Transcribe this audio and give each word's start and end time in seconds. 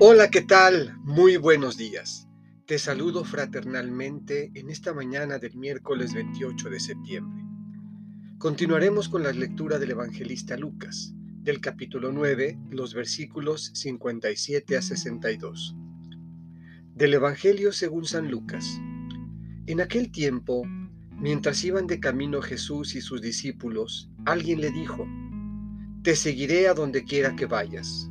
Hola, 0.00 0.28
¿qué 0.28 0.40
tal? 0.40 0.98
Muy 1.04 1.36
buenos 1.36 1.76
días. 1.76 2.26
Te 2.66 2.80
saludo 2.80 3.24
fraternalmente 3.24 4.50
en 4.56 4.68
esta 4.68 4.92
mañana 4.92 5.38
del 5.38 5.54
miércoles 5.56 6.12
28 6.14 6.68
de 6.68 6.80
septiembre. 6.80 7.44
Continuaremos 8.38 9.08
con 9.08 9.22
la 9.22 9.30
lectura 9.30 9.78
del 9.78 9.92
evangelista 9.92 10.56
Lucas, 10.56 11.14
del 11.44 11.60
capítulo 11.60 12.10
9, 12.10 12.58
los 12.70 12.92
versículos 12.92 13.70
57 13.72 14.76
a 14.76 14.82
62. 14.82 15.76
Del 16.96 17.14
Evangelio 17.14 17.70
según 17.70 18.04
San 18.04 18.28
Lucas. 18.32 18.80
En 19.66 19.80
aquel 19.80 20.10
tiempo, 20.10 20.64
mientras 21.12 21.62
iban 21.64 21.86
de 21.86 22.00
camino 22.00 22.42
Jesús 22.42 22.96
y 22.96 23.00
sus 23.00 23.22
discípulos, 23.22 24.10
alguien 24.26 24.60
le 24.60 24.72
dijo, 24.72 25.06
Te 26.02 26.16
seguiré 26.16 26.66
a 26.66 26.74
donde 26.74 27.04
quiera 27.04 27.36
que 27.36 27.46
vayas. 27.46 28.10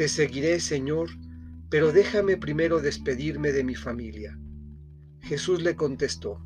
te 0.00 0.08
seguiré, 0.08 0.60
Señor, 0.60 1.10
pero 1.68 1.92
déjame 1.92 2.38
primero 2.38 2.80
despedirme 2.80 3.52
de 3.52 3.64
mi 3.64 3.74
familia. 3.74 4.40
Jesús 5.20 5.60
le 5.60 5.76
contestó, 5.76 6.42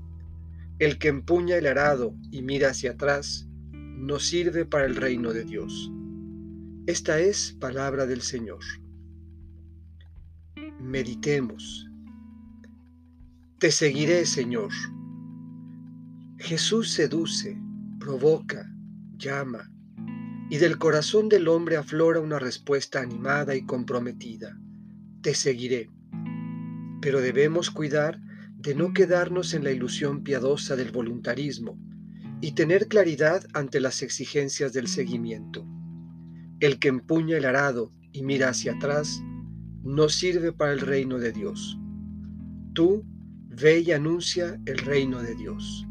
El 0.81 0.99
que 0.99 1.07
empuña 1.07 1.55
el 1.55 1.69
arado 1.69 2.17
y 2.33 2.43
mira 2.43 2.71
hacia 2.71 2.91
atrás, 2.91 3.49
no 3.71 4.19
sirve 4.19 4.65
para 4.65 4.87
el 4.87 4.97
reino 4.97 5.33
de 5.33 5.45
Dios. 5.45 5.93
Esta 6.89 7.21
es 7.21 7.57
palabra 7.61 8.07
del 8.07 8.23
Señor. 8.23 8.59
Meditemos. 10.81 11.89
Te 13.61 13.71
seguiré, 13.71 14.27
Señor. 14.27 14.73
Jesús 16.39 16.91
seduce, 16.91 17.57
provoca, 18.01 18.69
llama, 19.17 19.71
y 20.51 20.59
del 20.59 20.79
corazón 20.79 21.29
del 21.29 21.49
hombre 21.49 21.77
aflora 21.77 22.21
una 22.21 22.39
respuesta 22.39 23.01
animada 23.01 23.55
y 23.55 23.65
comprometida. 23.65 24.59
Te 25.23 25.35
seguiré. 25.35 25.91
Pero 27.01 27.21
debemos 27.21 27.71
cuidar 27.71 28.21
de 28.57 28.75
no 28.75 28.93
quedarnos 28.93 29.55
en 29.55 29.65
la 29.65 29.73
ilusión 29.73 30.23
piadosa 30.23 30.77
del 30.77 30.91
voluntarismo 30.91 31.79
y 32.41 32.53
tener 32.53 32.89
claridad 32.89 33.47
ante 33.53 33.81
las 33.81 34.03
exigencias 34.03 34.73
del 34.73 34.89
seguimiento. 34.89 35.67
El 36.61 36.79
que 36.79 36.89
empuña 36.89 37.37
el 37.37 37.45
arado 37.45 37.93
y 38.13 38.23
mira 38.23 38.51
hacia 38.51 38.73
atrás 38.73 39.23
no 39.83 40.09
sirve 40.09 40.53
para 40.53 40.73
el 40.73 40.81
reino 40.81 41.19
de 41.19 41.33
Dios. 41.33 41.79
Tú 42.75 43.05
ve 43.49 43.81
y 43.81 43.93
anuncia 43.93 44.59
el 44.67 44.79
reino 44.79 45.23
de 45.23 45.35
Dios. 45.35 45.87